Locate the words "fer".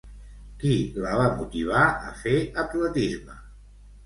2.23-2.35